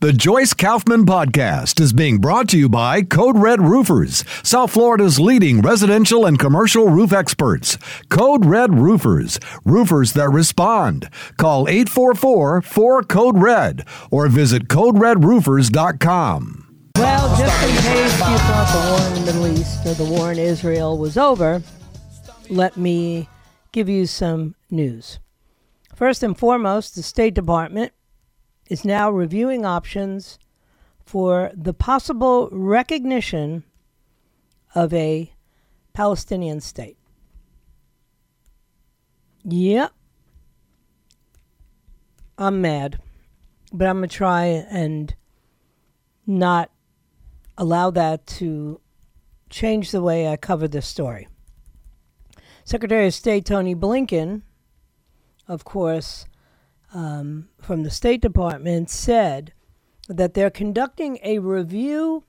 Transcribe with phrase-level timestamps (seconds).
[0.00, 5.18] The Joyce Kaufman Podcast is being brought to you by Code Red Roofers, South Florida's
[5.18, 7.76] leading residential and commercial roof experts.
[8.08, 11.10] Code Red Roofers, roofers that respond.
[11.36, 16.64] Call 844 4 Code Red or visit CodeRedRoofers.com.
[16.94, 20.30] Well, just in case you thought the war in the Middle East or the war
[20.30, 21.60] in Israel was over,
[22.48, 23.28] let me
[23.72, 25.18] give you some news.
[25.96, 27.92] First and foremost, the State Department
[28.68, 30.38] is now reviewing options
[31.04, 33.64] for the possible recognition
[34.74, 35.32] of a
[35.94, 36.98] Palestinian state.
[39.44, 39.92] Yep.
[42.36, 43.00] I'm mad,
[43.72, 45.14] but I'm going to try and
[46.26, 46.70] not
[47.56, 48.80] allow that to
[49.50, 51.26] change the way I cover this story.
[52.64, 54.42] Secretary of State Tony Blinken,
[55.48, 56.26] of course,
[56.94, 59.52] um, from the State Department said
[60.08, 62.24] that they're conducting a review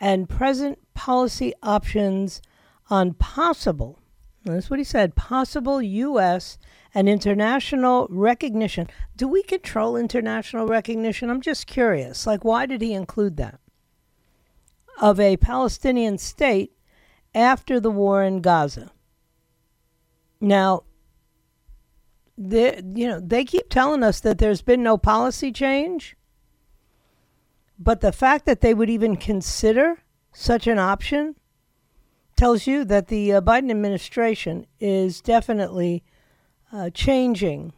[0.00, 2.42] and present policy options
[2.88, 3.98] on possible,
[4.44, 6.58] that's what he said, possible U.S.
[6.94, 8.88] and international recognition.
[9.16, 11.30] Do we control international recognition?
[11.30, 12.26] I'm just curious.
[12.26, 13.60] Like, why did he include that?
[15.00, 16.72] Of a Palestinian state
[17.34, 18.90] after the war in Gaza.
[20.40, 20.82] Now,
[22.36, 26.16] you know they keep telling us that there's been no policy change
[27.78, 29.98] but the fact that they would even consider
[30.32, 31.34] such an option
[32.36, 36.02] tells you that the uh, Biden administration is definitely
[36.72, 37.72] uh, changing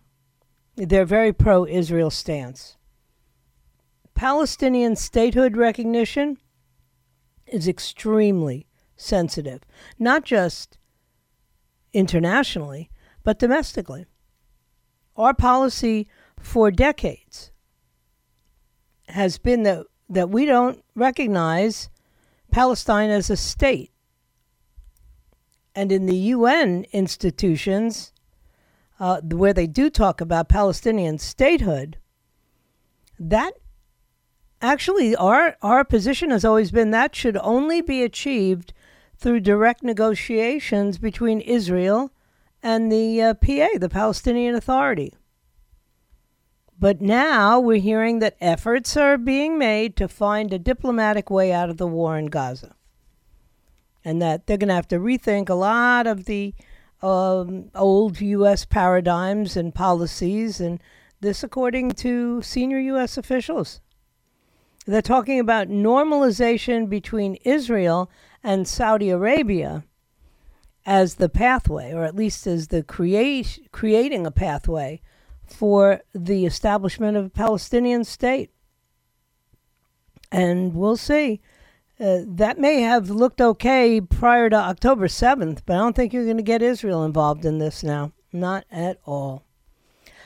[0.76, 2.76] their very pro Israel stance.
[4.14, 6.38] Palestinian statehood recognition
[7.46, 8.66] is extremely
[8.96, 9.62] sensitive,
[9.98, 10.78] not just
[11.92, 12.90] internationally,
[13.22, 14.06] but domestically.
[15.16, 17.52] Our policy for decades
[19.08, 21.88] has been that, that we don't recognize
[22.50, 23.90] Palestine as a state.
[25.74, 28.12] And in the UN institutions,
[29.00, 31.98] uh, where they do talk about Palestinian statehood,
[33.18, 33.54] that
[34.62, 38.72] actually our our position has always been that should only be achieved
[39.16, 42.12] through direct negotiations between Israel
[42.64, 45.12] and the uh, PA, the Palestinian Authority.
[46.80, 51.68] But now we're hearing that efforts are being made to find a diplomatic way out
[51.68, 52.74] of the war in Gaza.
[54.02, 56.54] And that they're going to have to rethink a lot of the
[57.02, 58.64] um, old U.S.
[58.64, 60.82] paradigms and policies, and
[61.20, 63.18] this according to senior U.S.
[63.18, 63.80] officials.
[64.86, 68.10] They're talking about normalization between Israel
[68.42, 69.84] and Saudi Arabia
[70.86, 75.00] as the pathway, or at least as the create, creating a pathway
[75.46, 78.50] for the establishment of a Palestinian state.
[80.30, 81.40] And we'll see.
[81.98, 86.24] Uh, that may have looked okay prior to October 7th, but I don't think you're
[86.24, 88.12] going to get Israel involved in this now.
[88.32, 89.44] Not at all.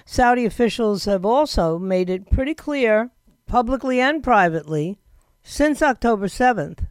[0.06, 3.10] Saudi officials have also made it pretty clear,
[3.46, 4.96] publicly and privately,
[5.42, 6.86] since October 7th,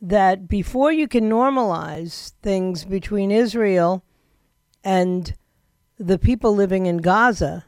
[0.00, 4.02] that before you can normalize things between Israel
[4.82, 5.34] and
[5.98, 7.66] the people living in Gaza,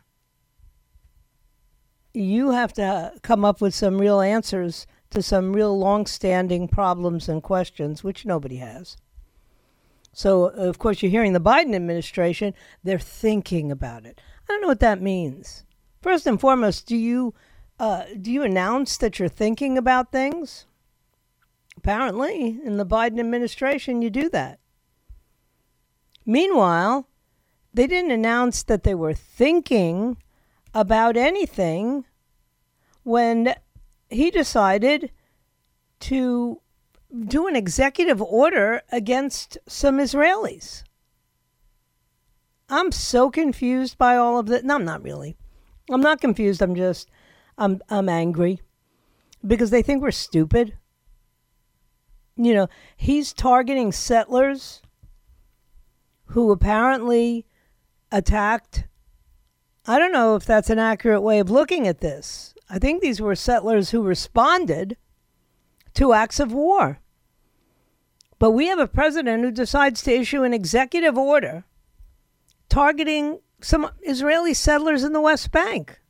[2.14, 7.28] you have to come up with some real answers to some real long standing problems
[7.28, 8.96] and questions, which nobody has.
[10.14, 14.20] So, of course, you're hearing the Biden administration, they're thinking about it.
[14.48, 15.64] I don't know what that means.
[16.02, 17.34] First and foremost, do you,
[17.78, 20.66] uh, do you announce that you're thinking about things?
[21.82, 24.60] Apparently, in the Biden administration, you do that.
[26.24, 27.08] Meanwhile,
[27.74, 30.16] they didn't announce that they were thinking
[30.72, 32.04] about anything
[33.02, 33.54] when
[34.10, 35.10] he decided
[35.98, 36.60] to
[37.26, 40.84] do an executive order against some Israelis.
[42.68, 44.64] I'm so confused by all of that.
[44.64, 45.36] No, I'm not really.
[45.90, 46.62] I'm not confused.
[46.62, 47.10] I'm just,
[47.58, 48.60] I'm, I'm angry
[49.44, 50.74] because they think we're stupid
[52.36, 54.82] you know, he's targeting settlers
[56.26, 57.46] who apparently
[58.10, 58.84] attacked.
[59.86, 62.54] I don't know if that's an accurate way of looking at this.
[62.70, 64.96] I think these were settlers who responded
[65.94, 67.00] to acts of war.
[68.38, 71.64] But we have a president who decides to issue an executive order
[72.68, 76.00] targeting some Israeli settlers in the West Bank.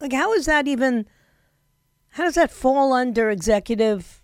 [0.00, 1.06] Like, how is that even,
[2.10, 4.21] how does that fall under executive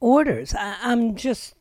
[0.00, 0.54] orders.
[0.54, 1.54] I, I'm just,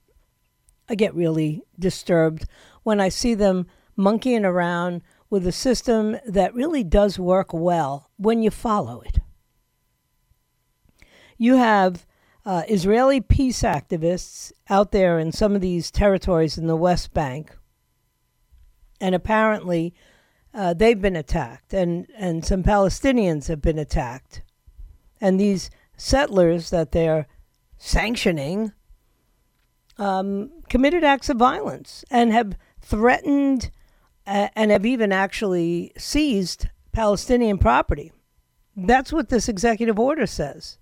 [0.87, 2.45] I get really disturbed
[2.83, 8.41] when I see them monkeying around with a system that really does work well when
[8.41, 9.19] you follow it.
[11.37, 12.05] You have
[12.45, 17.55] uh, Israeli peace activists out there in some of these territories in the West Bank,
[18.99, 19.93] and apparently
[20.53, 24.41] uh, they've been attacked, and, and some Palestinians have been attacked.
[25.21, 27.27] And these settlers that they're
[27.79, 28.73] sanctioning
[29.97, 33.71] um, committed acts of violence and have threatened
[34.27, 38.11] uh, and have even actually seized Palestinian property.
[38.75, 40.77] That's what this executive order says.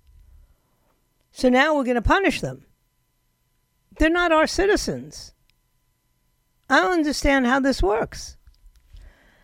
[1.32, 2.66] So now we're going to punish them.
[3.98, 5.34] They're not our citizens.
[6.70, 8.38] I don't understand how this works.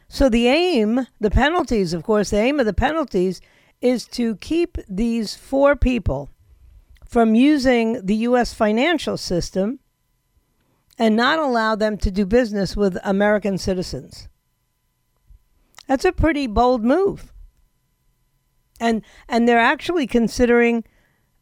[0.08, 3.42] So the aim, the penalties, of course, the aim of the penalties
[3.82, 6.30] is to keep these four people
[7.14, 8.56] from using the U.S.
[8.56, 9.78] financial system
[10.98, 14.28] and not allow them to do business with American citizens.
[15.88, 17.32] That's a pretty bold move.
[18.80, 20.86] And, and they're actually considering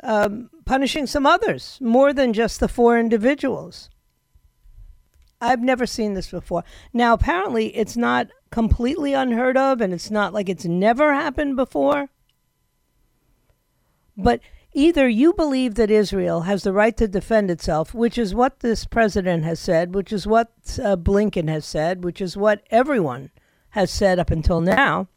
[0.04, 3.90] um, punishing some others more than just the four individuals.
[5.40, 6.66] I've never seen this before.
[6.92, 12.10] Now, apparently, it's not completely unheard of and it's not like it's never happened before.
[14.18, 14.42] But
[14.74, 18.86] Either you believe that Israel has the right to defend itself, which is what this
[18.86, 20.52] president has said, which is what
[20.82, 23.32] uh, Blinken has said, which is what everyone
[23.70, 25.08] has said up until now.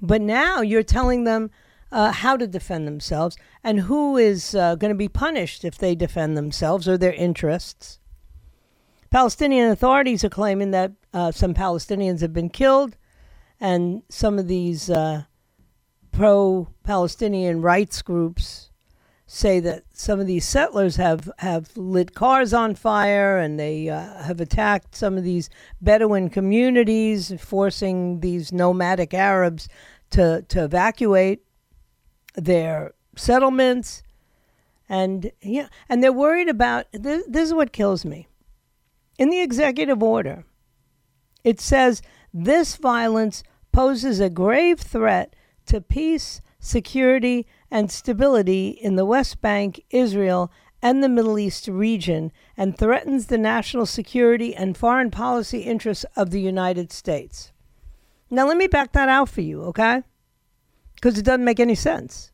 [0.00, 1.50] But now you're telling them
[1.90, 5.96] uh, how to defend themselves and who is uh, going to be punished if they
[5.96, 7.98] defend themselves or their interests.
[9.10, 12.96] Palestinian authorities are claiming that uh, some Palestinians have been killed,
[13.58, 15.24] and some of these uh,
[16.18, 18.72] pro Palestinian rights groups
[19.24, 24.24] say that some of these settlers have, have lit cars on fire and they uh,
[24.24, 25.48] have attacked some of these
[25.80, 29.68] Bedouin communities, forcing these nomadic Arabs
[30.10, 31.44] to, to evacuate
[32.34, 34.02] their settlements.
[34.88, 38.26] And yeah, and they're worried about this, this is what kills me.
[39.20, 40.44] In the executive order,
[41.44, 42.02] it says
[42.34, 45.36] this violence poses a grave threat
[45.68, 50.50] to peace, security, and stability in the West Bank, Israel,
[50.82, 56.30] and the Middle East region, and threatens the national security and foreign policy interests of
[56.30, 57.52] the United States.
[58.30, 60.02] Now, let me back that out for you, okay?
[60.94, 62.32] Because it doesn't make any sense.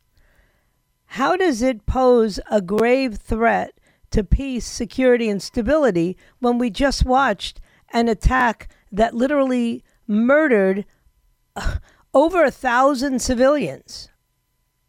[1.06, 3.75] How does it pose a grave threat
[4.10, 7.60] to peace, security, and stability when we just watched
[7.92, 10.84] an attack that literally murdered
[11.56, 11.76] uh,
[12.14, 14.08] over a thousand civilians.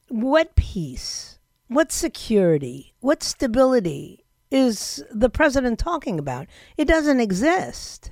[0.07, 6.47] What peace, what security, what stability is the president talking about?
[6.77, 8.11] It doesn't exist.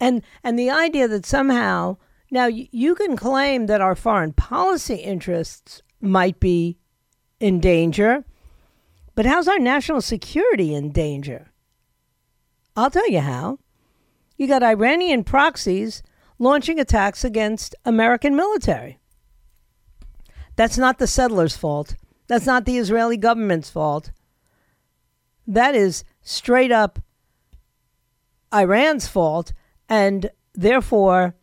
[0.00, 1.96] And and the idea that somehow
[2.30, 6.76] now you can claim that our foreign policy interests might be
[7.38, 8.24] in danger,
[9.14, 11.52] but how's our national security in danger?
[12.76, 13.58] I'll tell you how.
[14.36, 16.02] You got Iranian proxies
[16.38, 18.98] launching attacks against American military.
[20.56, 21.96] That's not the settlers' fault.
[22.28, 24.10] That's not the Israeli government's fault.
[25.46, 26.98] That is straight up
[28.52, 29.52] Iran's fault,
[29.88, 31.36] and therefore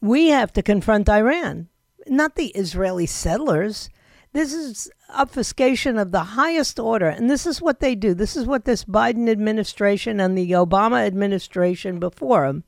[0.00, 1.68] we have to confront Iran,
[2.06, 3.88] not the Israeli settlers.
[4.32, 8.14] This is obfuscation of the highest order, and this is what they do.
[8.14, 12.64] This is what this Biden administration and the Obama administration before him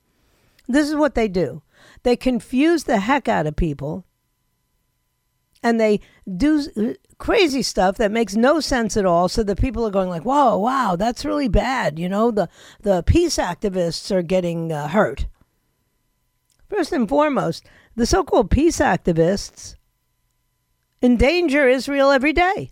[0.69, 1.63] this is what they do.
[2.03, 4.05] They confuse the heck out of people
[5.63, 6.01] and they
[6.37, 10.25] do crazy stuff that makes no sense at all so the people are going like
[10.25, 12.31] whoa wow that's really bad you know?
[12.31, 12.49] The
[12.83, 15.27] the peace activists are getting uh, hurt.
[16.69, 19.75] First and foremost the so-called peace activists
[21.03, 22.71] endanger israel every day.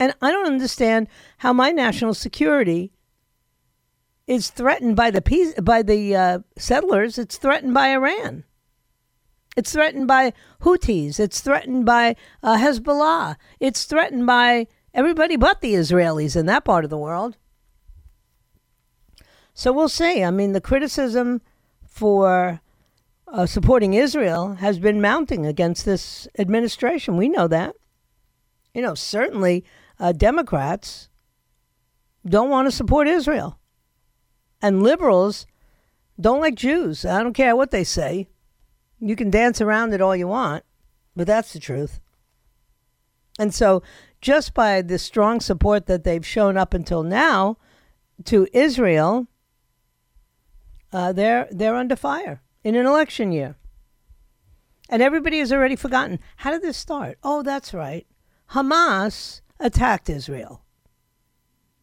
[0.00, 2.93] And i don't understand how my national security
[4.26, 7.18] is threatened by the peace, by the uh, settlers.
[7.18, 8.44] It's threatened by Iran.
[9.56, 11.20] It's threatened by Houthis.
[11.20, 13.36] It's threatened by uh, Hezbollah.
[13.60, 17.36] It's threatened by everybody but the Israelis in that part of the world.
[19.52, 20.24] So we'll see.
[20.24, 21.40] I mean, the criticism
[21.86, 22.60] for
[23.28, 27.16] uh, supporting Israel has been mounting against this administration.
[27.16, 27.76] We know that.
[28.72, 29.64] You know, certainly
[30.00, 31.08] uh, Democrats
[32.26, 33.58] don't want to support Israel.
[34.64, 35.46] And liberals
[36.18, 37.04] don't like Jews.
[37.04, 38.28] I don't care what they say.
[38.98, 40.64] You can dance around it all you want,
[41.14, 42.00] but that's the truth.
[43.38, 43.82] And so,
[44.22, 47.58] just by the strong support that they've shown up until now,
[48.24, 49.26] to Israel,
[50.94, 53.56] uh, they're they're under fire in an election year.
[54.88, 56.20] And everybody has already forgotten.
[56.36, 57.18] How did this start?
[57.22, 58.06] Oh, that's right.
[58.52, 60.62] Hamas attacked Israel.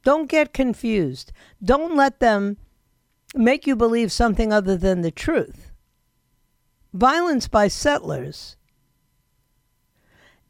[0.03, 1.31] Don't get confused.
[1.63, 2.57] Don't let them
[3.35, 5.71] make you believe something other than the truth.
[6.93, 8.57] Violence by settlers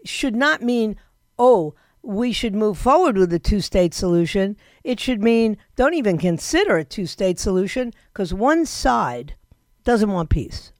[0.03, 0.95] should not mean,
[1.37, 4.57] oh, we should move forward with a two state solution.
[4.83, 9.35] It should mean don't even consider a two state solution because one side
[9.83, 10.73] doesn't want peace.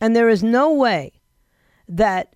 [0.00, 1.20] And there is no way
[1.88, 2.34] that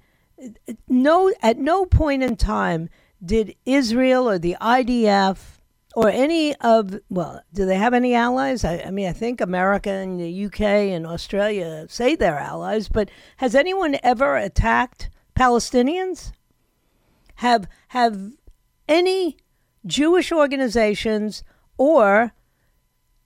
[0.88, 2.88] no at no point in time
[3.24, 5.59] did Israel or the IDF
[5.94, 8.64] or any of well, do they have any allies?
[8.64, 13.10] I, I, mean, I think America and the UK and Australia say they're allies, but
[13.38, 16.32] has anyone ever attacked Palestinians?
[17.36, 18.32] Have have
[18.88, 19.36] any
[19.86, 21.42] Jewish organizations
[21.78, 22.32] or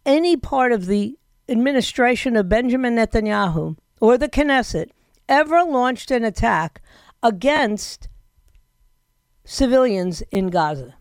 [0.07, 1.19] any part of the
[1.49, 4.91] administration of Benjamin Netanyahu or the Knesset
[5.29, 6.81] ever launched an attack
[7.23, 8.09] against
[9.45, 10.95] civilians in Gaza?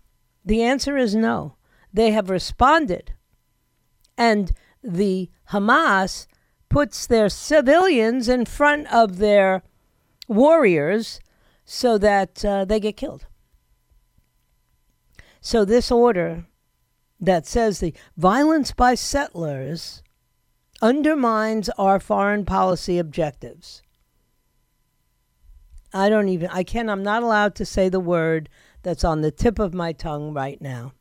[0.46, 1.56] The answer is no.
[1.94, 3.14] They have responded.
[4.18, 4.52] And
[4.84, 6.28] the Hamas
[6.70, 9.64] puts their civilians in front of their
[10.28, 11.20] warriors
[11.66, 13.26] so that uh, they get killed.
[15.40, 16.46] So, this order
[17.20, 20.02] that says the violence by settlers
[20.82, 23.82] undermines our foreign policy objectives.
[25.94, 28.50] I don't even, I can, I'm not allowed to say the word
[28.84, 30.94] that's on the tip of my tongue right now.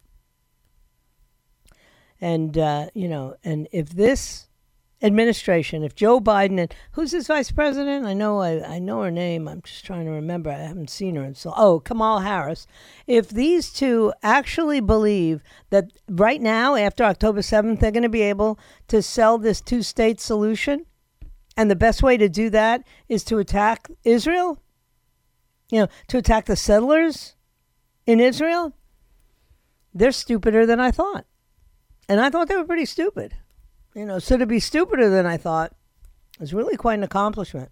[2.20, 4.48] And, uh, you know, and if this
[5.02, 8.06] administration, if Joe Biden and who's his vice president?
[8.06, 9.48] I know I, I know her name.
[9.48, 10.50] I'm just trying to remember.
[10.50, 11.22] I haven't seen her.
[11.22, 12.66] And so, oh, Kamala Harris.
[13.06, 18.22] If these two actually believe that right now, after October 7th, they're going to be
[18.22, 18.58] able
[18.88, 20.86] to sell this two state solution,
[21.56, 24.58] and the best way to do that is to attack Israel,
[25.70, 27.34] you know, to attack the settlers
[28.06, 28.74] in Israel,
[29.94, 31.26] they're stupider than I thought.
[32.08, 33.34] And I thought they were pretty stupid.
[33.94, 35.72] You know, so to be stupider than I thought
[36.40, 37.70] is really quite an accomplishment.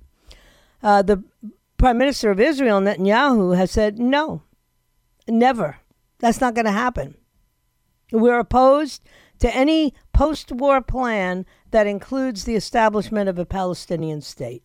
[0.82, 1.22] Uh, the
[1.76, 4.42] Prime Minister of Israel, Netanyahu, has said, no,
[5.26, 5.78] never.
[6.18, 7.16] That's not going to happen.
[8.12, 9.02] We're opposed
[9.38, 14.62] to any post war plan that includes the establishment of a Palestinian state.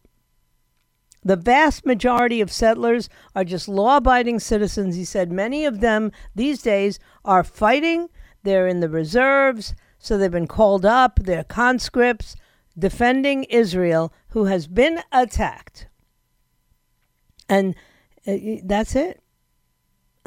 [1.25, 4.95] The vast majority of settlers are just law abiding citizens.
[4.95, 8.09] He said many of them these days are fighting,
[8.43, 12.35] they're in the reserves, so they've been called up, they're conscripts
[12.77, 15.87] defending Israel, who has been attacked.
[17.49, 17.73] And
[18.27, 19.23] uh, that's it.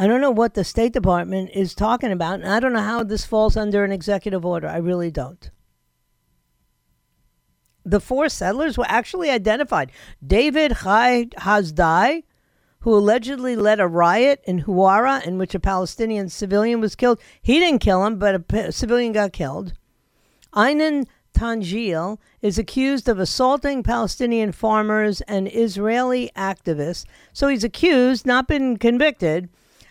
[0.00, 3.04] I don't know what the State Department is talking about, and I don't know how
[3.04, 4.66] this falls under an executive order.
[4.66, 5.50] I really don't
[7.90, 9.90] the four settlers were actually identified.
[10.25, 12.25] David Chai Hazdai,
[12.80, 17.21] who allegedly led a riot in Huwara in which a Palestinian civilian was killed.
[17.42, 19.73] He didn't kill him, but a civilian got killed.
[20.54, 27.04] Einan Tangil is accused of assaulting Palestinian farmers and Israeli activists.
[27.33, 29.49] So he's accused, not been convicted.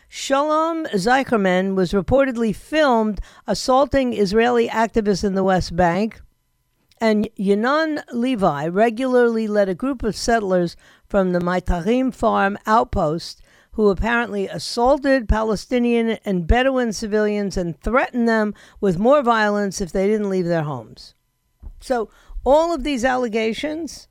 [0.09, 6.21] Shalom Zeicherman was reportedly filmed assaulting Israeli activists in the West Bank.
[6.99, 10.75] And Yanon Levi regularly led a group of settlers
[11.07, 13.41] from the Maitarim farm outpost
[13.73, 20.07] who apparently assaulted Palestinian and Bedouin civilians and threatened them with more violence if they
[20.07, 21.13] didn't leave their homes.
[21.79, 22.09] So,
[22.43, 24.07] all of these allegations,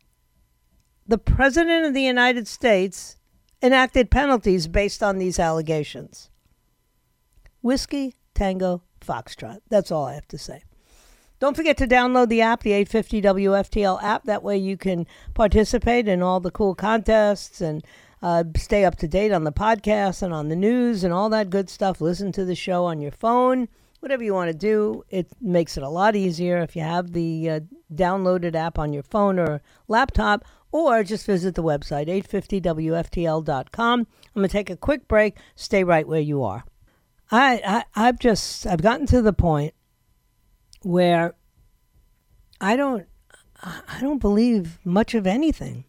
[1.04, 3.16] the President of the United States
[3.60, 6.30] enacted penalties based on these allegations.
[7.60, 9.62] Whiskey, Tango, Foxtrot.
[9.68, 10.62] That's all I have to say.
[11.38, 14.24] Don't forget to download the app, the 850 WFTL app.
[14.24, 17.84] That way you can participate in all the cool contests and
[18.22, 21.50] uh, stay up to date on the podcast and on the news and all that
[21.50, 22.00] good stuff.
[22.00, 23.68] Listen to the show on your phone.
[24.00, 27.50] Whatever you want to do, it makes it a lot easier if you have the
[27.50, 27.60] uh,
[27.94, 34.00] downloaded app on your phone or laptop, or just visit the website, 850WFTL.com.
[34.00, 35.36] I'm going to take a quick break.
[35.54, 36.64] Stay right where you are.
[37.30, 37.60] I,
[37.96, 39.74] I I've just I've gotten to the point
[40.86, 41.34] where
[42.60, 43.06] I don't
[43.62, 45.84] I don't believe much of anything.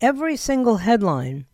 [0.00, 1.44] Every single headline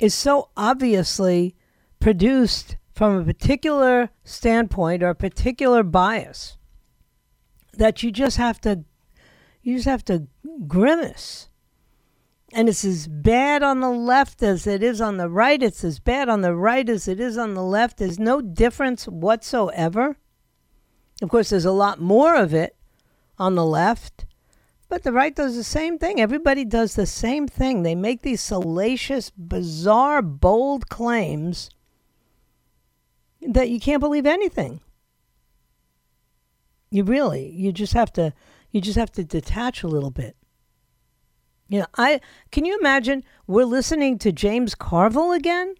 [0.00, 1.54] is so obviously
[2.00, 6.56] produced from a particular standpoint or a particular bias
[7.74, 8.84] that you just have to
[9.62, 10.26] you just have to
[10.66, 11.48] grimace.
[12.52, 15.62] And it's as bad on the left as it is on the right.
[15.62, 17.98] It's as bad on the right as it is on the left.
[17.98, 20.16] There's no difference whatsoever.
[21.22, 22.76] Of course, there's a lot more of it
[23.38, 24.26] on the left,
[24.88, 26.20] but the right does the same thing.
[26.20, 27.82] Everybody does the same thing.
[27.82, 31.70] They make these salacious, bizarre, bold claims
[33.40, 34.80] that you can't believe anything.
[36.90, 38.34] You really, you just have to,
[38.72, 40.36] you just have to detach a little bit.
[41.68, 45.76] You know, I can you imagine we're listening to James Carville again?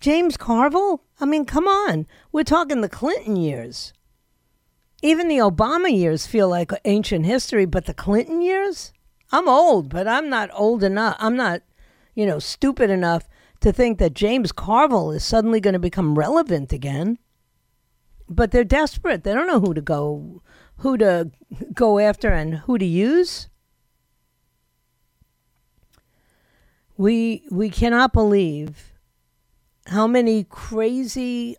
[0.00, 1.02] James Carville?
[1.20, 2.06] I mean, come on.
[2.32, 3.92] We're talking the Clinton years.
[5.02, 8.92] Even the Obama years feel like ancient history, but the Clinton years?
[9.30, 11.16] I'm old, but I'm not old enough.
[11.18, 11.62] I'm not,
[12.14, 13.28] you know, stupid enough
[13.60, 17.18] to think that James Carville is suddenly going to become relevant again.
[18.28, 19.22] But they're desperate.
[19.22, 20.42] They don't know who to go
[20.78, 21.30] who to
[21.74, 23.48] go after and who to use.
[26.96, 28.89] We we cannot believe
[29.90, 31.56] how many crazy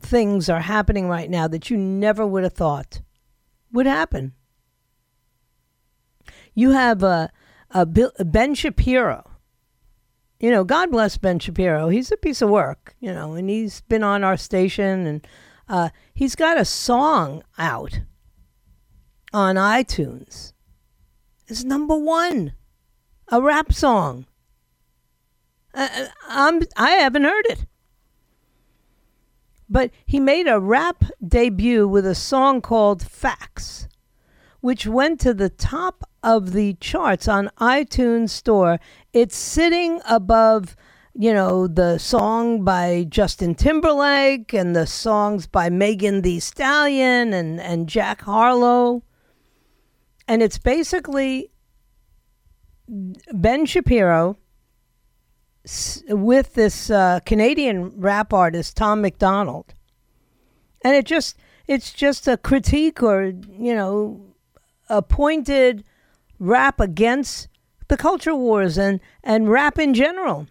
[0.00, 3.00] things are happening right now that you never would have thought
[3.72, 4.32] would happen.
[6.54, 7.30] You have a,
[7.70, 9.36] a Ben Shapiro
[10.38, 11.88] you know, God bless Ben Shapiro.
[11.88, 15.26] He's a piece of work, you know, and he's been on our station and
[15.68, 18.00] uh, he's got a song out
[19.32, 20.52] on iTunes.
[21.48, 22.52] It's number one,
[23.28, 24.26] a rap song.
[25.76, 27.66] Uh, uh I'm, I haven't heard it.
[29.68, 33.88] But he made a rap debut with a song called Facts,
[34.60, 38.78] which went to the top of the charts on iTunes Store.
[39.12, 40.76] It's sitting above,
[41.14, 47.60] you know, the song by Justin Timberlake and the songs by Megan Thee Stallion and,
[47.60, 49.02] and Jack Harlow.
[50.28, 51.50] And it's basically
[52.88, 54.36] Ben Shapiro
[56.08, 59.74] with this uh, Canadian rap artist Tom MacDonald,
[60.82, 64.34] and it just it's just a critique or you know
[64.88, 65.84] a pointed
[66.38, 67.48] rap against
[67.88, 70.46] the culture wars and, and rap in general.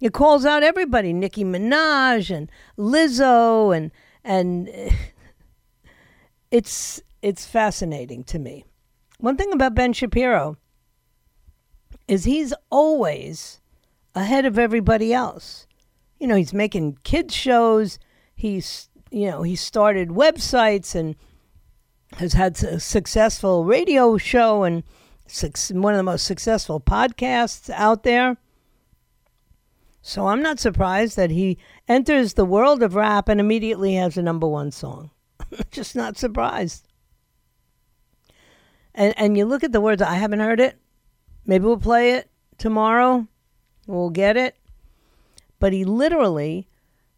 [0.00, 3.90] It calls out everybody, Nicki Minaj and Lizzo and
[4.24, 4.68] and
[6.50, 8.64] it's it's fascinating to me.
[9.18, 10.56] One thing about Ben Shapiro
[12.06, 13.60] is he's always
[14.16, 15.66] ahead of everybody else.
[16.18, 18.00] You know, he's making kids shows,
[18.34, 21.14] he's you know, he started websites and
[22.14, 24.82] has had a successful radio show and
[25.70, 28.36] one of the most successful podcasts out there.
[30.02, 34.22] So I'm not surprised that he enters the world of rap and immediately has a
[34.22, 35.10] number one song.
[35.70, 36.86] Just not surprised.
[38.94, 40.00] And and you look at the words.
[40.00, 40.78] I haven't heard it.
[41.44, 43.26] Maybe we'll play it tomorrow.
[43.86, 44.56] We'll get it.
[45.58, 46.68] But he literally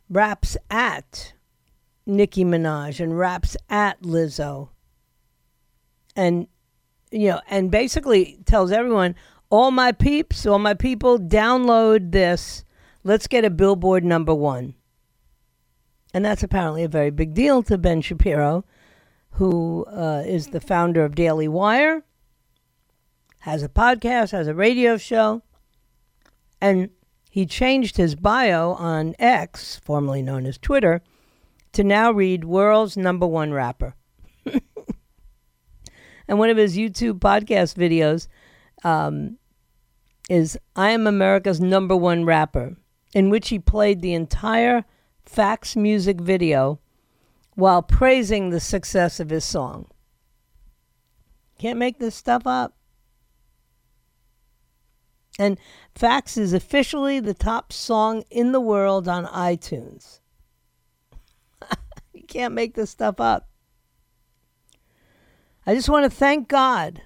[0.09, 1.33] raps at
[2.07, 4.70] Nicki Minaj and raps at Lizzo.
[6.16, 6.48] And
[7.11, 9.14] you know, and basically tells everyone,
[9.50, 12.64] all my peeps, all my people, download this.
[13.02, 14.74] Let's get a billboard number one.
[16.12, 18.64] And that's apparently a very big deal to Ben Shapiro,
[19.33, 22.02] who uh, is the founder of Daily Wire,
[23.40, 25.42] has a podcast, has a radio show,
[26.60, 26.90] and
[27.30, 31.02] he changed his bio on X, formerly known as Twitter,
[31.72, 33.94] to now read world's number one rapper.
[36.28, 38.28] And one of his YouTube podcast videos
[38.84, 39.38] um,
[40.28, 42.76] is I Am America's Number One Rapper,
[43.14, 44.84] in which he played the entire
[45.24, 46.80] Facts music video
[47.54, 49.88] while praising the success of his song.
[51.58, 52.77] Can't make this stuff up.
[55.38, 55.59] And
[55.94, 60.20] Facts is officially the top song in the world on iTunes.
[62.12, 63.48] you can't make this stuff up.
[65.66, 67.03] I just want to thank God.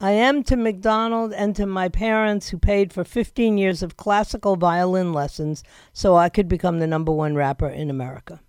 [0.00, 4.56] I am to MacDonald and to my parents who paid for 15 years of classical
[4.56, 8.40] violin lessons so I could become the number one rapper in America.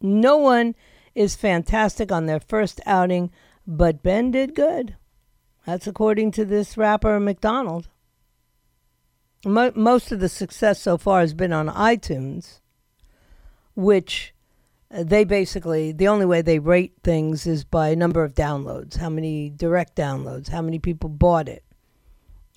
[0.00, 0.76] No one
[1.16, 3.32] is fantastic on their first outing,
[3.66, 4.94] but Ben did good.
[5.66, 7.88] That's according to this rapper, MacDonald.
[9.44, 12.60] most of the success so far has been on iTunes,
[13.74, 14.34] which
[14.90, 19.50] they basically the only way they rate things is by number of downloads how many
[19.50, 21.64] direct downloads how many people bought it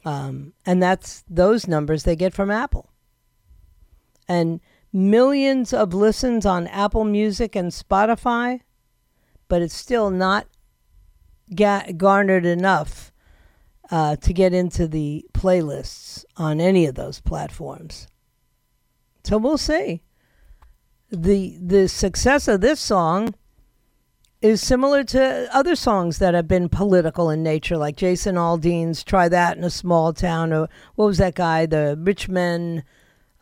[0.06, 2.90] um, and that's those numbers they get from apple
[4.28, 4.62] and
[4.94, 8.62] millions of listens on apple music and spotify
[9.48, 10.48] but it's still not
[11.54, 13.12] ga- garnered enough
[13.90, 18.08] uh, to get into the playlists on any of those platforms.
[19.24, 20.02] So we'll see.
[21.12, 23.36] The the success of this song
[24.42, 29.28] is similar to other songs that have been political in nature, like Jason Aldean's "Try
[29.28, 32.84] That in a Small Town," or what was that guy, the Richmond,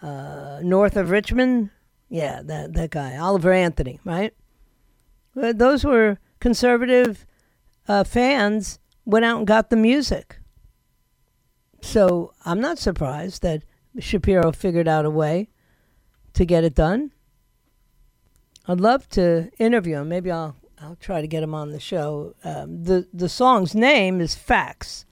[0.01, 1.69] uh, north of Richmond?
[2.09, 4.33] Yeah, that that guy, Oliver Anthony, right?
[5.35, 7.27] Those were conservative
[7.89, 10.37] uh, fans went out and got the music.
[11.81, 13.63] So I'm not surprised that
[13.97, 15.49] Shapiro figured out a way
[16.33, 17.11] to get it done.
[18.67, 20.07] I'd love to interview him.
[20.07, 22.35] Maybe I'll I'll try to get him on the show.
[22.43, 25.05] Um, the the song's name is Facts,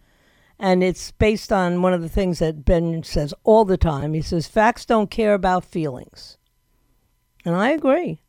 [0.60, 4.14] and it's based on one of the things that Ben says all the time.
[4.14, 6.38] He says facts don't care about feelings,
[7.44, 8.22] and I agree.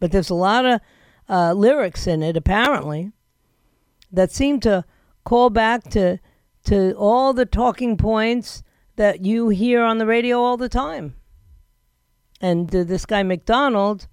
[0.00, 0.80] But there's a lot of
[1.28, 3.12] uh, lyrics in it, apparently,
[4.10, 4.84] that seem to
[5.24, 6.18] call back to
[6.64, 8.62] to all the talking points
[8.96, 11.14] that you hear on the radio all the time.
[12.40, 14.06] And uh, this guy MacDonald,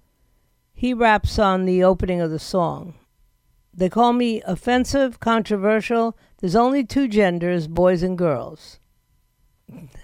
[0.72, 2.94] he raps on the opening of the song.
[3.74, 6.16] They call me offensive, controversial.
[6.38, 8.78] There's only two genders, boys and girls.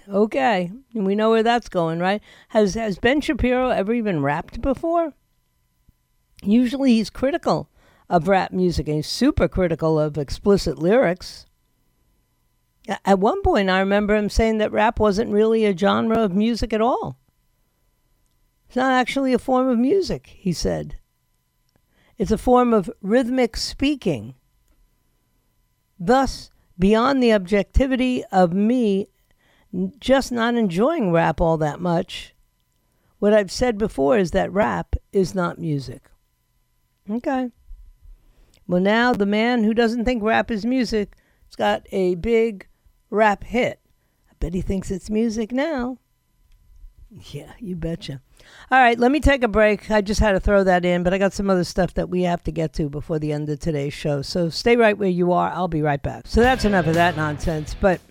[0.07, 2.21] Okay, we know where that's going, right?
[2.49, 5.13] Has has Ben Shapiro ever even rapped before?
[6.43, 7.69] Usually he's critical
[8.09, 11.45] of rap music and he's super critical of explicit lyrics.
[13.05, 16.73] At one point, I remember him saying that rap wasn't really a genre of music
[16.73, 17.17] at all.
[18.67, 20.97] It's not actually a form of music, he said.
[22.17, 24.35] It's a form of rhythmic speaking.
[25.99, 29.07] Thus, beyond the objectivity of me
[29.99, 32.35] just not enjoying rap all that much,
[33.19, 36.09] what I've said before is that rap is not music.
[37.09, 37.49] Okay.
[38.67, 41.15] Well, now the man who doesn't think rap is music
[41.47, 42.67] has got a big
[43.09, 43.79] rap hit.
[44.29, 45.97] I bet he thinks it's music now.
[47.31, 48.21] Yeah, you betcha.
[48.71, 49.91] All right, let me take a break.
[49.91, 52.23] I just had to throw that in, but I got some other stuff that we
[52.23, 54.23] have to get to before the end of today's show.
[54.23, 55.51] So stay right where you are.
[55.51, 56.25] I'll be right back.
[56.25, 57.75] So that's enough of that nonsense.
[57.79, 58.01] But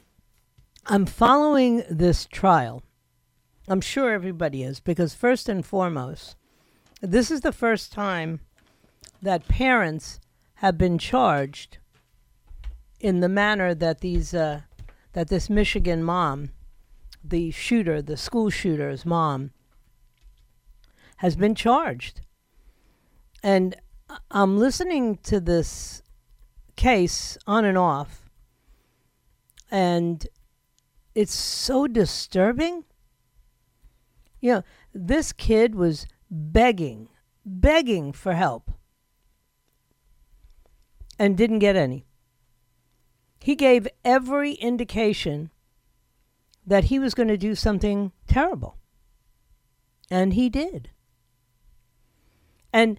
[0.87, 2.83] I'm following this trial.
[3.69, 6.37] I'm sure everybody is, because first and foremost,
[7.01, 8.41] this is the first time
[9.21, 10.21] that parents
[10.63, 11.79] have been charged
[13.01, 14.61] in the manner that these uh,
[15.13, 16.51] that this Michigan mom,
[17.25, 19.51] the shooter, the school shooter's mom,
[21.17, 22.21] has been charged.
[23.43, 23.75] And
[24.31, 26.01] I'm listening to this
[26.77, 28.31] case on and off,
[29.69, 30.25] and
[31.13, 32.85] it's so disturbing.
[34.41, 34.63] You know,
[34.95, 37.09] this kid was begging,
[37.45, 38.71] begging for help
[41.23, 42.05] and didn't get any.
[43.39, 45.53] He gave every indication
[46.67, 48.77] that he was going to do something terrible.
[50.11, 50.91] And he did.
[52.73, 52.99] And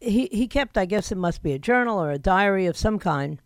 [0.00, 2.98] he, he kept, I guess it must be a journal or a diary of some
[2.98, 3.38] kind,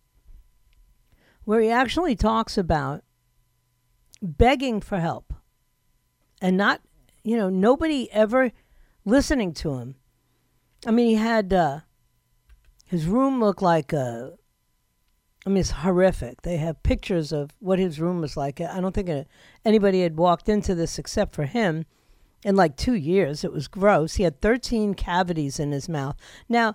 [1.42, 3.02] where he actually talks about
[4.22, 5.32] begging for help
[6.40, 6.80] and not,
[7.24, 8.52] you know, nobody ever
[9.04, 9.96] listening to him.
[10.86, 11.80] I mean, he had uh,
[12.86, 14.32] his room looked like a.
[15.44, 16.42] I mean, it's horrific.
[16.42, 18.60] They have pictures of what his room was like.
[18.60, 19.28] I don't think
[19.64, 21.84] anybody had walked into this except for him
[22.44, 23.44] in like two years.
[23.44, 24.14] It was gross.
[24.14, 26.16] He had 13 cavities in his mouth.
[26.48, 26.74] Now,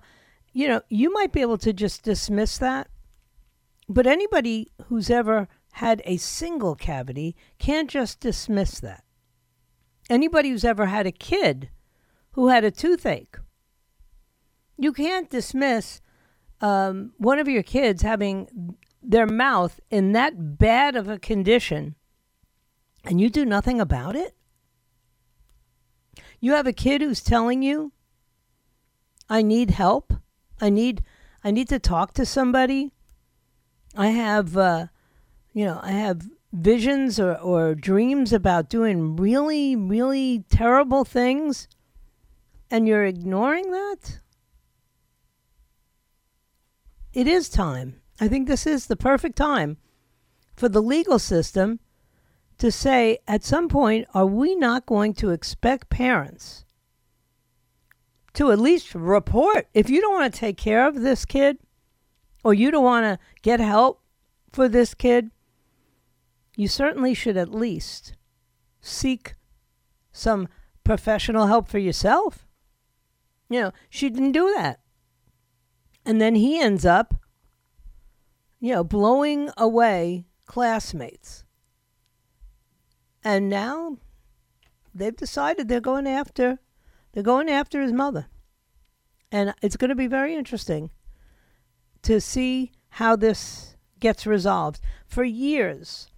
[0.54, 2.88] you know, you might be able to just dismiss that,
[3.90, 9.04] but anybody who's ever had a single cavity can't just dismiss that.
[10.08, 11.68] Anybody who's ever had a kid
[12.32, 13.36] who had a toothache
[14.82, 16.00] you can't dismiss
[16.62, 21.96] um, one of your kids having their mouth in that bad of a condition
[23.04, 24.34] and you do nothing about it?
[26.40, 27.92] You have a kid who's telling you,
[29.28, 30.14] I need help.
[30.60, 31.02] I need
[31.44, 32.92] I need to talk to somebody.
[33.96, 34.86] I have uh,
[35.52, 36.22] you know, I have
[36.52, 41.68] visions or, or dreams about doing really, really terrible things
[42.70, 44.18] and you're ignoring that?
[47.12, 48.00] It is time.
[48.20, 49.76] I think this is the perfect time
[50.56, 51.80] for the legal system
[52.58, 56.64] to say at some point, are we not going to expect parents
[58.34, 61.58] to at least report if you don't want to take care of this kid
[62.44, 64.02] or you don't want to get help
[64.52, 65.30] for this kid?
[66.56, 68.14] You certainly should at least
[68.80, 69.34] seek
[70.12, 70.48] some
[70.84, 72.46] professional help for yourself.
[73.48, 74.81] You know, she didn't do that.
[76.04, 77.14] And then he ends up,
[78.60, 81.44] you know, blowing away classmates.
[83.24, 83.98] And now
[84.94, 86.58] they've decided they're going after
[87.12, 88.26] they're going after his mother.
[89.30, 90.90] And it's going to be very interesting
[92.02, 94.80] to see how this gets resolved.
[95.06, 96.08] For years,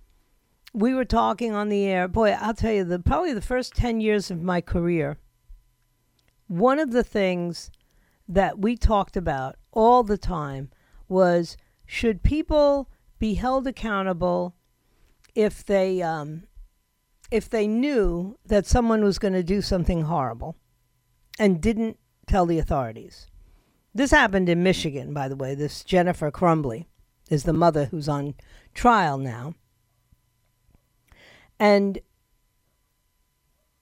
[0.73, 2.09] we were talking on the air.
[2.09, 5.19] Boy, I'll tell you, the probably the first 10 years of my career,
[6.49, 7.71] one of the things
[8.29, 10.71] that we talked about all the time
[11.09, 11.57] was
[11.87, 14.55] should people be held accountable
[15.35, 16.45] if they um,
[17.31, 20.57] if they knew that someone was going to do something horrible
[21.39, 23.27] and didn't tell the authorities.
[23.95, 25.55] This happened in Michigan, by the way.
[25.55, 26.87] This Jennifer Crumbley
[27.31, 28.35] is the mother who's on
[28.75, 29.55] trial now.
[31.59, 31.99] And,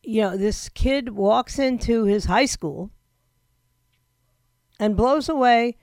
[0.02, 2.90] you know, this kid walks into his high school
[4.82, 5.76] and blows away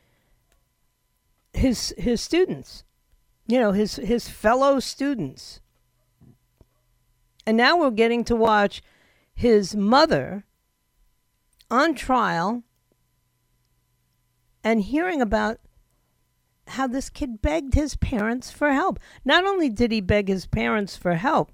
[1.53, 2.83] his his students,
[3.47, 5.61] you know, his his fellow students.
[7.47, 8.83] And now we're getting to watch
[9.33, 10.43] his mother
[11.71, 12.63] on trial
[14.65, 15.59] and hearing about
[16.67, 18.99] how this kid begged his parents for help.
[19.23, 21.53] Not only did he beg his parents for help,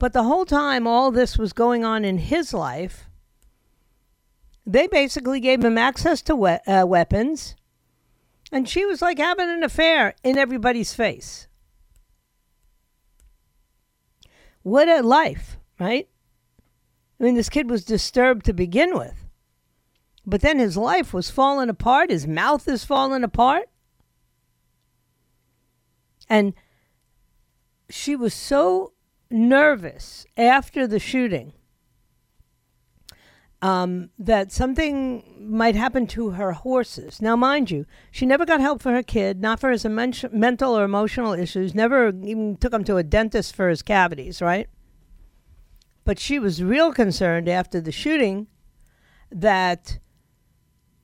[0.00, 3.08] but the whole time all this was going on in his life,
[4.66, 7.56] they basically gave him access to we- uh, weapons,
[8.52, 11.48] and she was like having an affair in everybody's face.
[14.62, 16.08] What a life, right?
[17.18, 19.26] I mean, this kid was disturbed to begin with.
[20.26, 23.68] But then his life was falling apart, his mouth is falling apart.
[26.28, 26.54] And
[27.88, 28.92] she was so
[29.30, 31.52] nervous after the shooting
[33.62, 37.20] um, that something might happen to her horses.
[37.20, 40.84] Now, mind you, she never got help for her kid, not for his mental or
[40.84, 44.68] emotional issues, never even took him to a dentist for his cavities, right?
[46.04, 48.46] But she was real concerned after the shooting
[49.30, 49.98] that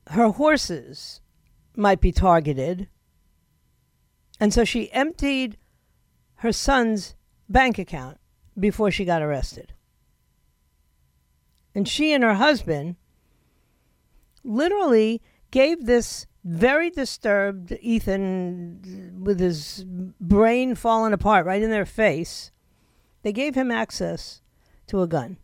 [0.07, 1.21] her horses
[1.75, 2.89] might be targeted.
[4.39, 5.57] And so she emptied
[6.37, 7.15] her son's
[7.47, 8.17] bank account
[8.59, 9.73] before she got arrested.
[11.77, 12.95] And she and her husband
[14.43, 19.85] literally gave this very disturbed Ethan with his
[20.19, 22.51] brain falling apart right in their face.
[23.21, 24.41] They gave him access
[24.87, 25.37] to a gun.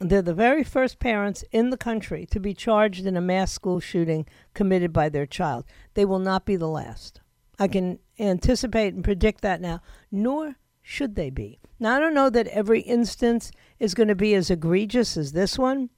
[0.00, 3.80] They're the very first parents in the country to be charged in a mass school
[3.80, 5.66] shooting committed by their child.
[5.92, 7.20] They will not be the last.
[7.58, 11.59] I can anticipate and predict that now, nor should they be.
[11.80, 15.58] Now, I don't know that every instance is going to be as egregious as this
[15.58, 15.88] one.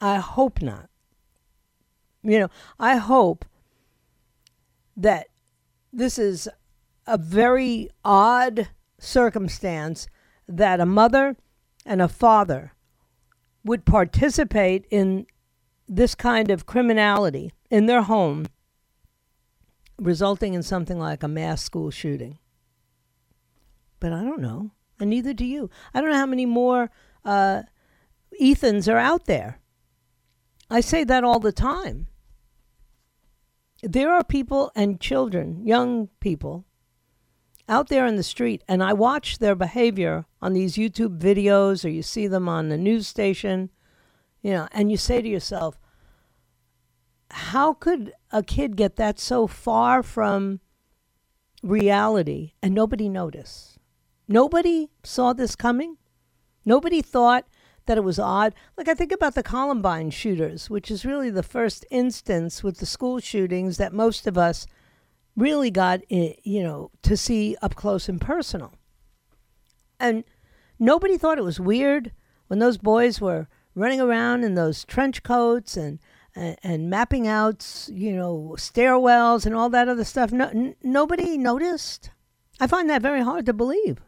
[0.00, 0.88] I hope not.
[2.22, 3.44] You know, I hope
[4.96, 5.26] that
[5.92, 6.48] this is
[7.08, 8.68] a very odd
[9.00, 10.06] circumstance
[10.46, 11.36] that a mother
[11.84, 12.72] and a father
[13.64, 15.26] would participate in
[15.88, 18.46] this kind of criminality in their home,
[19.98, 22.38] resulting in something like a mass school shooting.
[23.98, 24.70] But I don't know,
[25.02, 25.68] and neither do you.
[25.92, 26.90] I don't know how many more
[27.24, 27.62] uh,
[28.40, 29.58] Ethans are out there.
[30.70, 32.06] I say that all the time.
[33.82, 36.64] There are people and children, young people,
[37.68, 41.88] out there in the street and I watch their behavior on these YouTube videos or
[41.88, 43.70] you see them on the news station,
[44.40, 45.80] you know, and you say to yourself,
[47.30, 50.60] how could a kid get that so far from
[51.62, 53.71] reality and nobody noticed?
[54.28, 55.96] Nobody saw this coming.
[56.64, 57.46] Nobody thought
[57.86, 58.54] that it was odd.
[58.76, 62.86] Like I think about the Columbine shooters, which is really the first instance with the
[62.86, 64.66] school shootings that most of us
[65.36, 68.74] really got eh, you know to see up close and personal
[69.98, 70.24] and
[70.78, 72.12] nobody thought it was weird
[72.48, 75.98] when those boys were running around in those trench coats and
[76.34, 81.38] and, and mapping out you know stairwells and all that other stuff no, n- nobody
[81.38, 82.10] noticed
[82.60, 84.02] i find that very hard to believe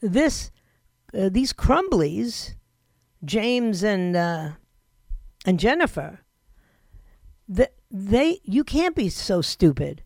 [0.00, 0.50] this
[1.14, 2.54] uh, these crumbleys
[3.24, 4.50] james and uh,
[5.44, 6.20] and jennifer
[7.48, 10.02] that they you can't be so stupid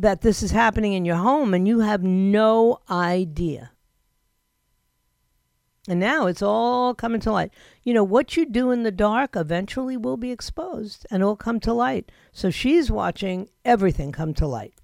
[0.00, 3.72] that this is happening in your home and you have no idea.
[5.88, 7.52] And now it's all coming to light.
[7.82, 11.36] You know, what you do in the dark eventually will be exposed and it will
[11.36, 12.10] come to light.
[12.32, 14.74] So she's watching everything come to light.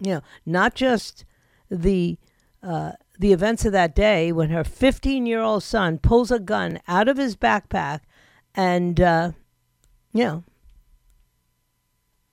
[0.00, 1.24] You know, not just
[1.70, 2.18] the
[2.62, 6.80] uh, the events of that day when her 15 year old son pulls a gun
[6.86, 8.00] out of his backpack
[8.54, 9.32] and, uh,
[10.12, 10.44] you know,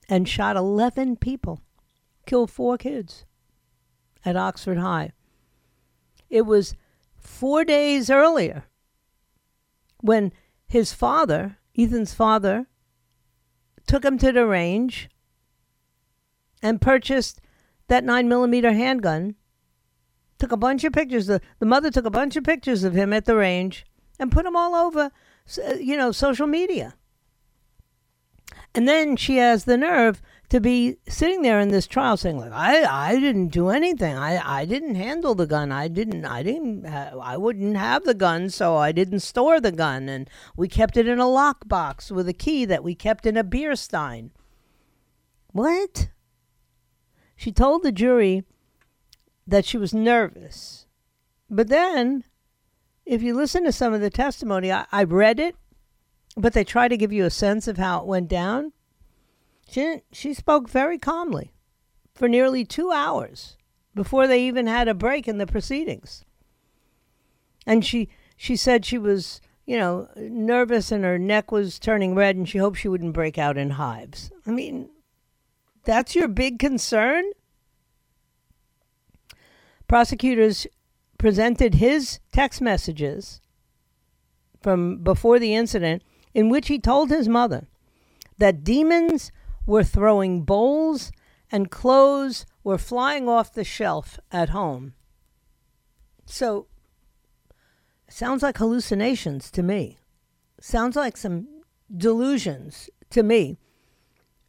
[0.08, 1.60] and shot 11 people,
[2.26, 3.24] killed four kids
[4.24, 5.12] at Oxford High.
[6.28, 6.74] It was
[7.16, 8.64] four days earlier
[10.00, 10.32] when
[10.66, 12.66] his father, Ethan's father,
[13.86, 15.08] took him to the range
[16.62, 17.40] and purchased
[17.88, 19.36] that 9 millimeter handgun.
[20.44, 21.26] Took a bunch of pictures.
[21.26, 23.86] The, the mother took a bunch of pictures of him at the range
[24.18, 25.10] and put them all over,
[25.66, 26.96] uh, you know, social media.
[28.74, 32.52] And then she has the nerve to be sitting there in this trial saying like
[32.52, 34.18] I I didn't do anything.
[34.18, 35.72] I I didn't handle the gun.
[35.72, 39.72] I didn't I didn't ha- I wouldn't have the gun, so I didn't store the
[39.72, 40.28] gun and
[40.58, 43.74] we kept it in a lockbox with a key that we kept in a beer
[43.76, 44.30] stein.
[45.52, 46.10] What?
[47.34, 48.44] She told the jury
[49.46, 50.86] that she was nervous.
[51.50, 52.24] But then
[53.06, 55.56] if you listen to some of the testimony, I, I read it,
[56.36, 58.72] but they try to give you a sense of how it went down.
[59.68, 61.52] She, she spoke very calmly
[62.14, 63.56] for nearly two hours
[63.94, 66.24] before they even had a break in the proceedings.
[67.66, 72.36] And she, she said she was, you know, nervous and her neck was turning red
[72.36, 74.30] and she hoped she wouldn't break out in hives.
[74.46, 74.90] I mean,
[75.84, 77.24] that's your big concern?
[79.88, 80.66] Prosecutors
[81.18, 83.40] presented his text messages
[84.60, 87.66] from before the incident in which he told his mother
[88.38, 89.30] that demons
[89.66, 91.12] were throwing bowls
[91.50, 94.94] and clothes were flying off the shelf at home.
[96.26, 96.66] So,
[98.08, 99.98] sounds like hallucinations to me.
[100.60, 101.46] Sounds like some
[101.94, 103.58] delusions to me.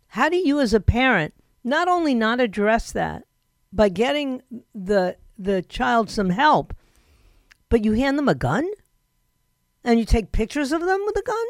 [0.10, 3.24] How do you, as a parent, not only not address that
[3.74, 4.42] by getting
[4.74, 6.74] the the child some help,
[7.70, 8.70] but you hand them a gun
[9.84, 11.46] and you take pictures of them with a gun?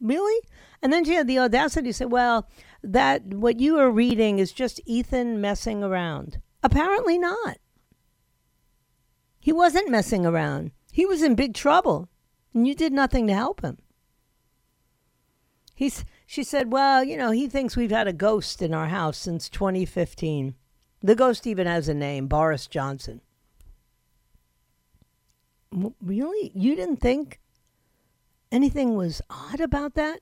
[0.00, 0.40] Really?
[0.82, 2.48] And then she had the audacity to say, well,
[2.82, 6.40] that what you are reading is just Ethan messing around.
[6.62, 7.58] Apparently not.
[9.38, 10.72] He wasn't messing around.
[10.92, 12.08] He was in big trouble,
[12.52, 13.78] and you did nothing to help him.
[15.74, 19.16] He's, she said, well, you know, he thinks we've had a ghost in our house
[19.16, 20.54] since 2015.
[21.02, 23.20] The ghost even has a name Boris Johnson.
[25.72, 26.52] Really?
[26.54, 27.40] You didn't think
[28.52, 30.20] anything was odd about that?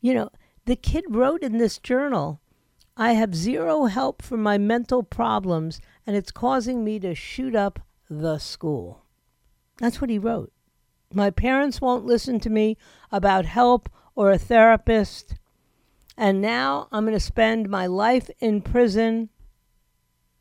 [0.00, 0.30] You know,
[0.64, 2.40] the kid wrote in this journal
[2.96, 7.80] I have zero help for my mental problems, and it's causing me to shoot up
[8.08, 9.04] the school.
[9.78, 10.50] That's what he wrote.
[11.12, 12.78] My parents won't listen to me
[13.12, 15.34] about help or a therapist,
[16.16, 19.28] and now I'm going to spend my life in prison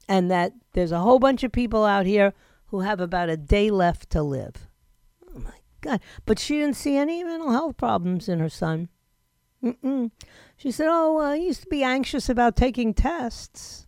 [0.07, 2.33] and that there's a whole bunch of people out here
[2.67, 4.67] who have about a day left to live.
[5.27, 6.01] Oh my God.
[6.25, 8.89] But she didn't see any mental health problems in her son.
[9.63, 10.11] Mm-mm.
[10.57, 13.87] She said, Oh, uh, he used to be anxious about taking tests.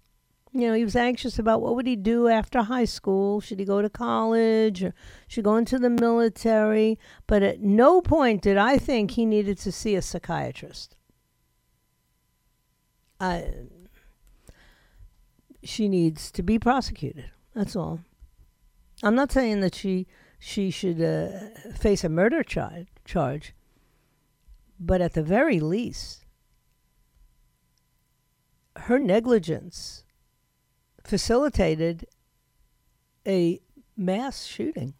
[0.53, 3.41] You know, he was anxious about what would he do after high school?
[3.41, 4.93] Should he go to college or
[5.27, 6.97] should he go into the military?
[7.27, 10.95] But at no point did I think he needed to see a psychiatrist.
[13.19, 13.51] I
[15.63, 17.31] she needs to be prosecuted.
[17.53, 17.99] That's all.
[19.03, 20.07] I'm not saying that she
[20.39, 23.53] she should uh, face a murder char- charge,
[24.79, 26.25] but at the very least,
[28.75, 30.03] her negligence
[31.03, 32.05] facilitated
[33.25, 33.59] a
[33.95, 34.93] mass shooting.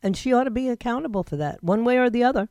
[0.00, 2.48] And she ought to be accountable for that, one way or the other.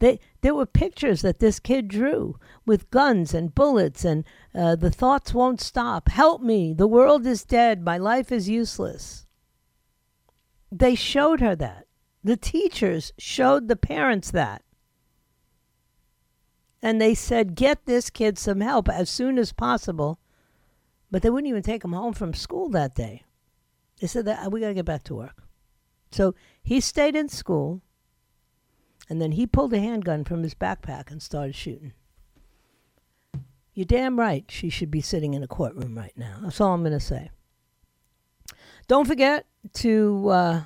[0.00, 4.90] They, there were pictures that this kid drew with guns and bullets and uh, the
[4.90, 6.08] thoughts won't stop.
[6.08, 6.72] Help me.
[6.72, 7.84] The world is dead.
[7.84, 9.26] My life is useless.
[10.72, 11.86] They showed her that.
[12.24, 14.62] The teachers showed the parents that.
[16.82, 20.18] And they said, get this kid some help as soon as possible.
[21.10, 23.24] But they wouldn't even take him home from school that day.
[24.00, 25.42] They said that we got to get back to work.
[26.10, 27.82] So he stayed in school
[29.10, 31.92] and then he pulled a handgun from his backpack and started shooting.
[33.74, 36.38] You're damn right she should be sitting in a courtroom right now.
[36.42, 37.30] That's all I'm going to say.
[38.86, 40.62] Don't forget to uh,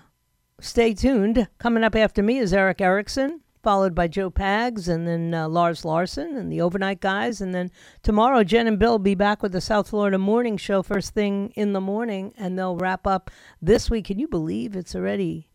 [0.60, 1.48] stay tuned.
[1.58, 5.84] Coming up after me is Erick Erickson, followed by Joe Pags, and then uh, Lars
[5.84, 7.40] Larson and the Overnight Guys.
[7.40, 7.70] And then
[8.02, 11.72] tomorrow, Jen and Bill be back with the South Florida Morning Show first thing in
[11.72, 13.30] the morning, and they'll wrap up
[13.62, 14.06] this week.
[14.06, 15.48] Can you believe it's already,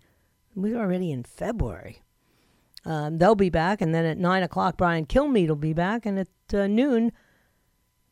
[0.56, 2.04] we're already in February.
[2.90, 6.18] Um, they'll be back, and then at nine o'clock, Brian Kilmeade will be back, and
[6.18, 7.12] at uh, noon,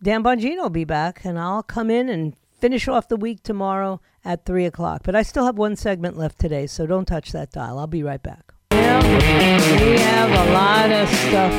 [0.03, 3.99] Dan Bongino will be back, and I'll come in and finish off the week tomorrow
[4.23, 5.01] at three o'clock.
[5.03, 7.79] But I still have one segment left today, so don't touch that dial.
[7.79, 8.53] I'll be right back.
[8.69, 11.51] we have a lot of stuff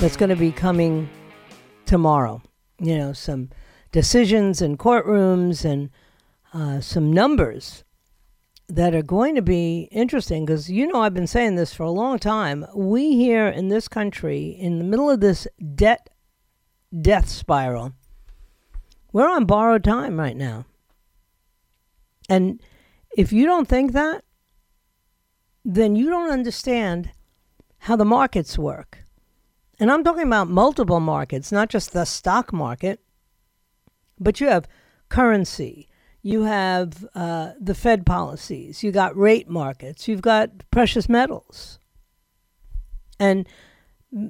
[0.00, 1.10] that's going to be coming
[1.84, 2.40] tomorrow.
[2.80, 3.50] You know, some
[3.92, 5.90] decisions in courtrooms and
[6.54, 7.84] uh, some numbers
[8.68, 11.90] that are going to be interesting because you know I've been saying this for a
[11.90, 12.66] long time.
[12.74, 16.10] We here in this country, in the middle of this debt
[17.00, 17.92] death spiral,
[19.12, 20.66] we're on borrowed time right now.
[22.28, 22.60] And
[23.16, 24.22] if you don't think that,
[25.64, 27.10] then you don't understand
[27.78, 29.04] how the markets work.
[29.80, 33.00] And I'm talking about multiple markets, not just the stock market,
[34.18, 34.68] but you have
[35.08, 35.87] currency,
[36.28, 41.78] you have uh, the Fed policies, you got rate markets, you've got precious metals.
[43.18, 43.48] And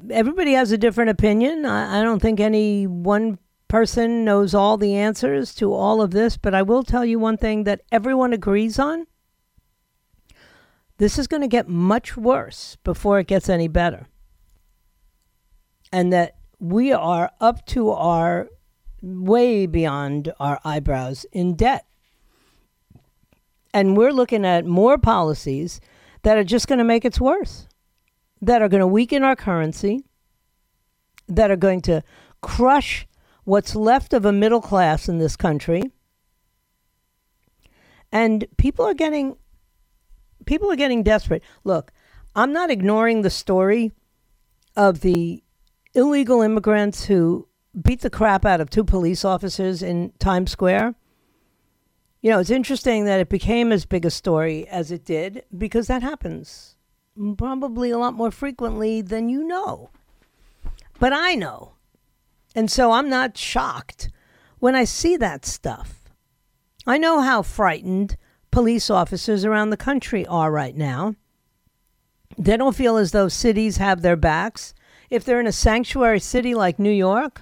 [0.09, 1.67] everybody has a different opinion.
[1.67, 6.37] I, I don't think any one person knows all the answers to all of this,
[6.37, 9.09] but I will tell you one thing that everyone agrees on.
[10.99, 14.07] This is going to get much worse before it gets any better.
[15.93, 18.49] And that we are up to our
[19.03, 21.85] way beyond our eyebrows in debt.
[23.73, 25.81] And we're looking at more policies
[26.23, 27.69] that are just going to make it worse,
[28.41, 30.05] that are going to weaken our currency,
[31.29, 32.03] that are going to
[32.41, 33.07] crush
[33.45, 35.83] what's left of a middle class in this country.
[38.11, 39.37] And people are getting
[40.47, 41.43] people are getting desperate.
[41.65, 41.93] Look,
[42.35, 43.93] I'm not ignoring the story
[44.77, 45.43] of the
[45.95, 47.49] illegal immigrants who
[47.81, 50.95] beat the crap out of two police officers in Times Square.
[52.29, 55.87] You know, it's interesting that it became as big a story as it did because
[55.87, 56.77] that happens
[57.39, 59.89] probably a lot more frequently than you know.
[61.01, 61.73] But I know.
[62.55, 64.11] And so I'm not shocked
[64.59, 66.11] when I see that stuff.
[66.87, 68.19] I know how frightened
[68.51, 71.15] police officers around the country are right now.
[72.37, 74.75] They don't feel as though cities have their backs.
[75.09, 77.41] If they're in a sanctuary city like New York,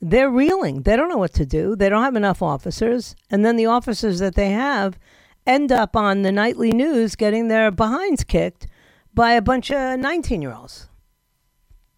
[0.00, 0.82] they're reeling.
[0.82, 1.76] They don't know what to do.
[1.76, 3.14] They don't have enough officers.
[3.30, 4.98] And then the officers that they have
[5.46, 8.66] end up on the nightly news getting their behinds kicked
[9.12, 10.88] by a bunch of 19 year olds.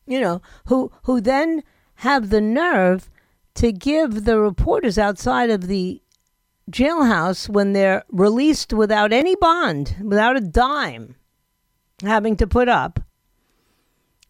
[0.06, 1.62] You know, who who then
[1.96, 3.08] have the nerve
[3.54, 6.02] to give the reporters outside of the
[6.70, 11.16] jailhouse when they're released without any bond, without a dime
[12.02, 13.00] having to put up,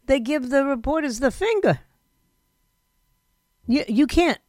[0.05, 1.79] they give the reporters the finger.
[3.67, 4.39] You, you can't.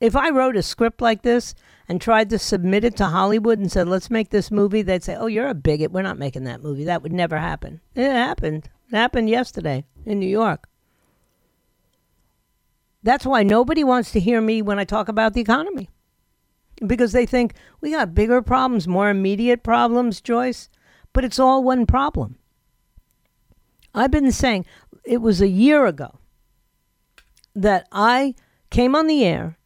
[0.00, 1.54] If I wrote a script like this
[1.86, 5.14] and tried to submit it to Hollywood and said, let's make this movie, they'd say,
[5.14, 5.92] oh, you're a bigot.
[5.92, 6.84] We're not making that movie.
[6.84, 7.80] That would never happen.
[7.94, 8.70] It happened.
[8.90, 10.68] It happened yesterday in New York.
[13.02, 15.90] That's why nobody wants to hear me when I talk about the economy.
[16.86, 20.70] Because they think we got bigger problems, more immediate problems, Joyce,
[21.12, 22.36] but it's all one problem.
[23.94, 24.64] I've been saying
[25.04, 26.19] it was a year ago
[27.54, 28.34] that I
[28.70, 29.58] came on the air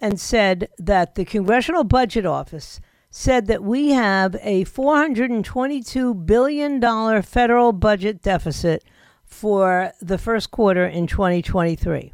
[0.00, 2.80] and said that the Congressional Budget Office
[3.10, 8.84] said that we have a $422 billion federal budget deficit
[9.24, 12.12] for the first quarter in 2023.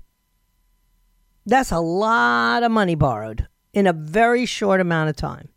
[1.47, 5.49] That's a lot of money borrowed in a very short amount of time.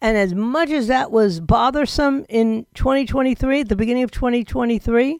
[0.00, 5.18] And as much as that was bothersome in 2023, at the beginning of 2023,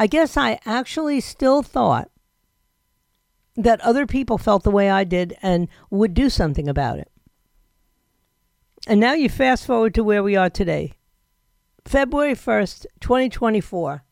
[0.00, 2.10] I guess I actually still thought
[3.54, 7.12] that other people felt the way I did and would do something about it.
[8.86, 10.94] And now you fast forward to where we are today,
[11.84, 14.02] February 1st, 2024.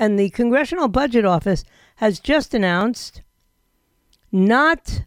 [0.00, 1.64] And the Congressional Budget Office
[1.96, 3.20] has just announced
[4.32, 5.02] not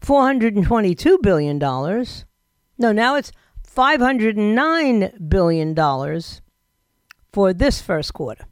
[0.00, 1.58] $422 billion.
[1.58, 3.32] No, now it's
[3.70, 6.22] $509 billion
[7.30, 8.46] for this first quarter.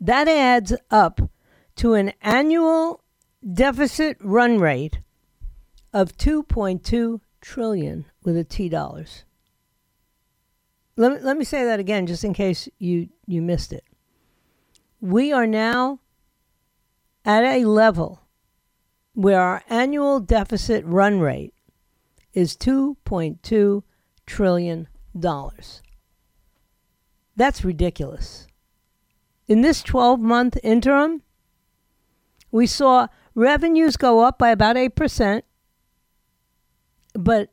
[0.00, 1.20] That adds up
[1.76, 3.02] to an annual
[3.52, 5.00] deficit run rate
[5.92, 9.24] of 2.2 trillion with a T dollars.
[10.96, 13.84] Let me, let me say that again just in case you, you missed it.
[15.00, 16.00] We are now
[17.24, 18.20] at a level
[19.14, 21.54] where our annual deficit run rate
[22.32, 23.82] is 2.2
[24.26, 24.88] trillion
[25.18, 25.82] dollars.
[27.36, 28.46] That's ridiculous.
[29.50, 31.22] In this 12 month interim,
[32.52, 35.42] we saw revenues go up by about 8%,
[37.14, 37.50] but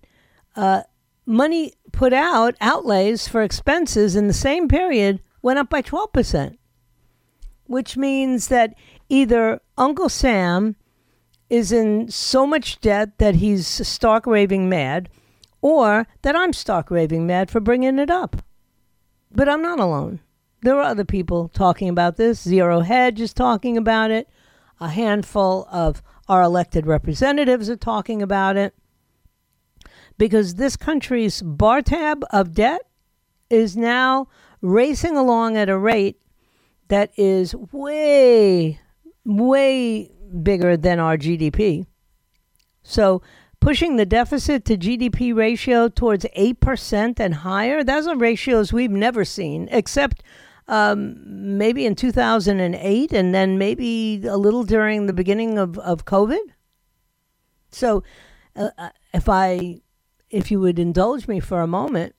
[0.55, 0.83] uh,
[1.25, 6.59] money put out, outlays for expenses in the same period, went up by 12%,
[7.65, 8.75] which means that
[9.09, 10.75] either Uncle Sam
[11.49, 15.09] is in so much debt that he's stark raving mad,
[15.63, 18.43] or that I'm stark raving mad for bringing it up.
[19.31, 20.19] But I'm not alone.
[20.61, 22.41] There are other people talking about this.
[22.41, 24.27] Zero Hedge is talking about it.
[24.79, 28.73] A handful of our elected representatives are talking about it.
[30.17, 32.81] Because this country's bar tab of debt
[33.49, 34.27] is now
[34.61, 36.19] racing along at a rate
[36.87, 38.79] that is way,
[39.25, 41.85] way bigger than our GDP.
[42.81, 43.21] So
[43.59, 49.23] pushing the deficit to GDP ratio towards 8% and higher, those are ratios we've never
[49.25, 50.23] seen, except
[50.67, 56.39] um, maybe in 2008 and then maybe a little during the beginning of, of COVID.
[57.71, 58.03] So
[58.55, 59.81] uh, uh, if I,
[60.29, 62.15] if you would indulge me for a moment,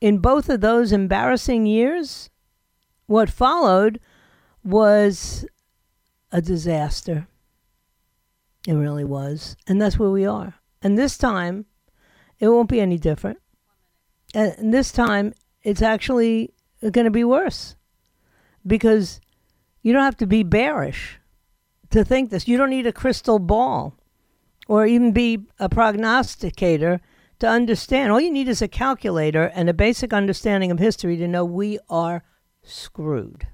[0.00, 2.28] in both of those embarrassing years,
[3.06, 4.00] what followed
[4.64, 5.46] was
[6.30, 7.28] a disaster.
[8.66, 9.56] It really was.
[9.66, 10.54] And that's where we are.
[10.82, 11.66] And this time,
[12.38, 13.38] it won't be any different.
[14.34, 16.52] And this time, it's actually
[16.90, 17.76] going to be worse
[18.66, 19.20] because
[19.82, 21.18] you don't have to be bearish
[21.90, 22.48] to think this.
[22.48, 23.94] You don't need a crystal ball
[24.68, 27.00] or even be a prognosticator
[27.40, 28.12] to understand.
[28.12, 31.78] All you need is a calculator and a basic understanding of history to know we
[31.90, 32.22] are
[32.62, 33.46] screwed.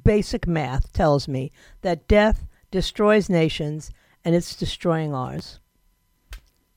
[0.00, 3.90] Basic math tells me that death destroys nations
[4.24, 5.60] and it's destroying ours.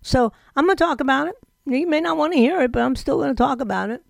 [0.01, 1.35] So I'm going to talk about it.
[1.65, 4.03] You may not want to hear it, but I'm still going to talk about it.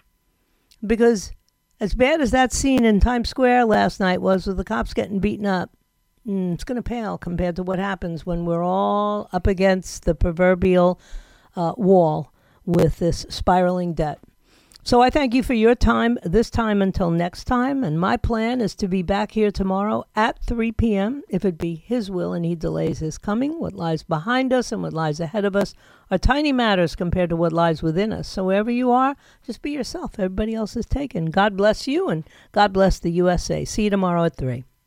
[0.86, 1.32] Because
[1.80, 5.20] as bad as that scene in Times Square last night was with the cops getting
[5.20, 5.72] beaten up,
[6.26, 10.16] mm, it's going to pale compared to what happens when we're all up against the
[10.16, 11.00] proverbial
[11.56, 12.32] uh, wall
[12.66, 14.20] with this spiraling debt.
[14.88, 17.84] So I thank you for your time this time until next time.
[17.84, 21.24] And my plan is to be back here tomorrow at 3 p.m.
[21.28, 24.84] If it be His will and He delays His coming, what lies behind us and
[24.84, 25.74] what lies ahead of us
[26.12, 28.28] are tiny matters compared to what lies within us.
[28.28, 30.20] So wherever you are, just be yourself.
[30.20, 31.32] Everybody else is taken.
[31.32, 33.66] God bless you and God bless the USA.
[33.66, 34.66] See you tomorrow at 3.